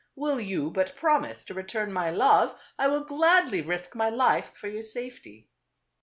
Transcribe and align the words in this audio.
Will 0.15 0.39
you 0.41 0.71
but 0.71 0.95
promise 0.95 1.43
to 1.45 1.53
return 1.53 1.93
my 1.93 2.09
love, 2.09 2.57
I 2.79 2.87
will 2.87 3.03
gladly 3.03 3.61
risk 3.61 3.95
my 3.95 4.09
life 4.09 4.51
for 4.59 4.67
your 4.67 4.81
safety." 4.81 5.47